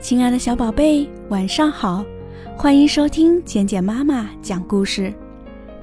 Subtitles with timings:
[0.00, 2.04] 亲爱的小宝贝，晚上好！
[2.56, 5.12] 欢迎收听简简妈妈讲故事。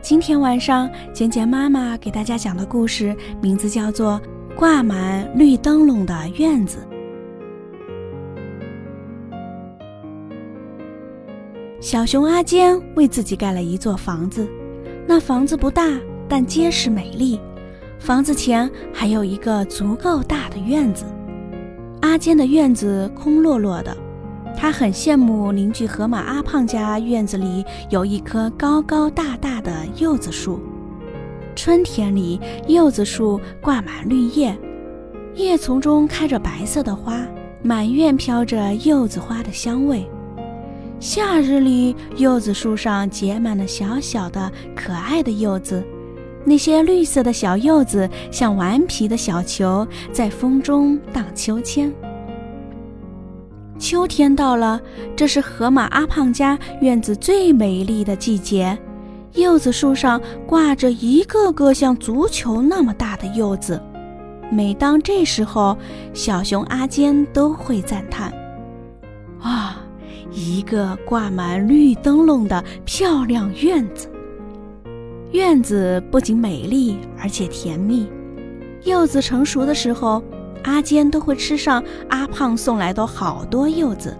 [0.02, 4.20] 今天晚上，简简妈妈给大家讲的故事名字叫做
[4.56, 6.78] 《挂满绿灯笼的院子》。
[11.82, 14.48] 小熊阿坚为自己盖了一座房子，
[15.06, 17.38] 那房子不大，但结实美丽。
[18.00, 21.04] 房子前还有一个足够大的院子。
[22.02, 23.96] 阿坚的院子空落落的。
[24.58, 30.60] 他很羡慕邻居河马阿胖家院子里有一棵高高大大的柚子树。
[31.56, 34.58] 春天里，柚子树挂满绿叶，
[35.36, 37.26] 叶丛中开着白色的花，
[37.64, 40.06] 满院飘着柚子花的香味。
[41.00, 45.84] 夏日里，柚子树上结满了小小的可爱的柚子，
[46.44, 51.94] 那些绿色的小柚子像顽皮的小球，在风中荡秋千。
[53.78, 54.80] 秋天到了，
[55.18, 58.78] 这是河马阿胖家院子最美丽的季节。
[59.34, 63.82] 柚子树上挂着一个个像足球那么大的柚子。
[64.50, 65.78] 每当这时候，
[66.14, 68.32] 小熊阿坚都会赞叹
[69.42, 69.84] ：“啊，
[70.32, 74.10] 一个挂满绿灯笼的漂亮院子！
[75.32, 78.08] 院子不仅美丽，而且甜蜜。
[78.86, 80.24] 柚子成熟的时候。”
[80.66, 84.18] 阿坚都会吃上阿胖送来的好多柚子，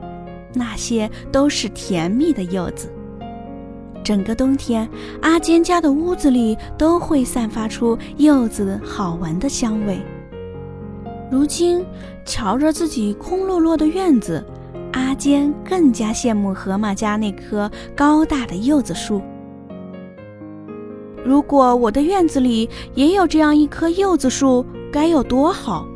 [0.54, 2.88] 那些都是甜蜜的柚子。
[4.04, 4.88] 整个冬天，
[5.24, 10.00] 阿坚家的屋子里都会散发出柚子好闻的香味。
[11.32, 11.84] 如今，
[12.24, 14.46] 瞧着自己空落落的院子，
[14.94, 19.20] 阿坚更加羡慕河马家那棵高大的柚子树。
[21.24, 25.88] 如果我的院子里也有这样一棵柚子树，该有多好！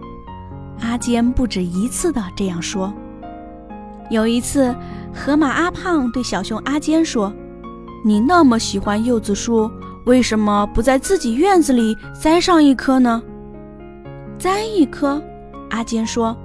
[0.81, 2.93] 阿坚不止一次的这样说。
[4.09, 4.75] 有一次，
[5.13, 7.31] 河马阿胖对小熊阿坚说
[8.03, 9.69] ：“你那么喜欢柚子树，
[10.05, 13.21] 为什么不在自己院子里栽上一棵呢？”
[14.39, 15.21] 栽一棵，
[15.69, 16.35] 阿坚说：“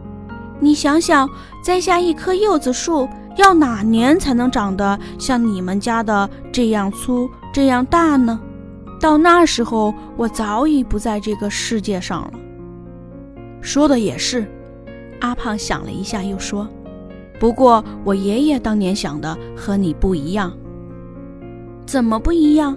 [0.61, 1.29] 你想想，
[1.63, 8.39] 栽下一棵柚子树要哪年才能长得像你们家的这样粗、这样大呢？
[9.01, 12.31] 到那时候，我早已不在这个世界上了。”
[13.65, 14.47] 说的也是，
[15.21, 16.69] 阿胖想了一下，又说
[17.41, 20.53] ：“不过我爷爷当年想的和你不一样。
[21.87, 22.77] 怎么不一样？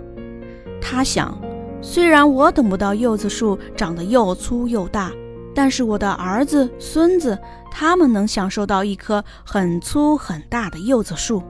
[0.81, 1.37] 他想，
[1.81, 5.11] 虽然我等不到柚子树长得又粗又大，
[5.53, 7.37] 但是我的儿子、孙子
[7.69, 11.43] 他们能享受到一棵很粗很大的柚子树，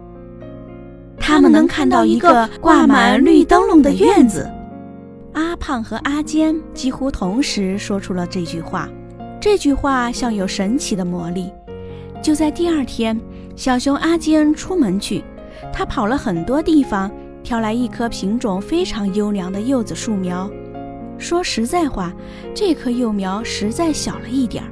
[1.20, 4.50] 他们能看到一个挂满绿灯笼的院子。”
[5.34, 8.90] 阿胖和阿坚几乎同时说出了这句话。
[9.40, 11.52] 这句话像有神奇的魔力。
[12.22, 13.20] 就在第二天，
[13.56, 15.24] 小熊阿坚出门去，
[15.72, 17.10] 他跑了很多地方，
[17.44, 20.50] 挑来一棵品种非常优良的柚子树苗。
[21.20, 22.14] 说实在话，
[22.54, 24.72] 这棵幼苗实在小了一点儿，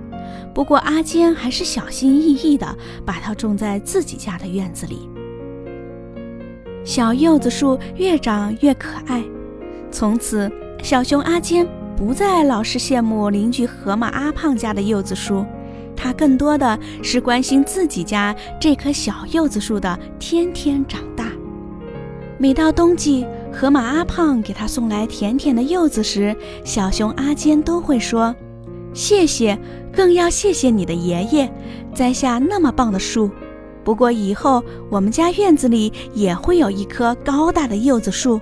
[0.54, 2.76] 不过阿坚还是小心翼翼地
[3.06, 5.10] 把它种在自己家的院子里。
[6.84, 9.24] 小柚子树越长越可爱，
[9.92, 10.52] 从此
[10.84, 11.68] 小熊阿坚。
[11.98, 15.46] 不再老是羡慕邻居河马阿胖家的柚子树，
[15.96, 21.32] 他更多的是关心自己家这棵小柚子树的天天长大。
[22.38, 26.36] 每到冬季，河马阿胖给他送来甜甜的柚子时，
[26.66, 28.36] 小熊阿坚都会说
[28.94, 29.58] ：“谢谢，
[29.94, 31.50] 更要谢谢你的爷爷，
[31.94, 33.32] 栽下那么棒的树。
[33.86, 38.42] 不过以后我们家院子里也会有一棵高大的柚子树。”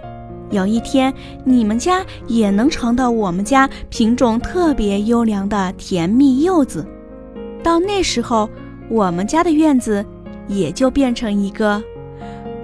[0.54, 1.12] 有一天，
[1.44, 6.86] 你们家也能尝到我们家品种特别优良的甜蜜柚子。
[7.64, 8.48] 到那时候，
[8.88, 10.06] 我们家的院子
[10.48, 11.82] 也就变成一个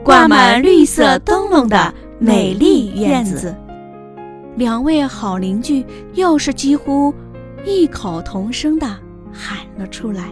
[0.03, 3.55] 挂满绿色灯笼的美丽院子。
[4.55, 5.83] 两位好邻居
[6.13, 7.11] 又是几乎
[7.65, 8.85] 异口同声的
[9.33, 10.25] 喊了出来。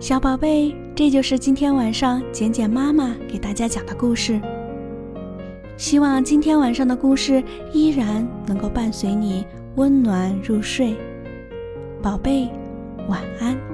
[0.00, 4.40] 小宝贝，这就是今天晚上简简妈妈给大家讲的故事。
[5.76, 7.40] 希望今天晚上的故事
[7.72, 9.46] 依然能够伴随你
[9.76, 10.96] 温暖入睡，
[12.02, 12.48] 宝贝，
[13.06, 13.67] 晚安。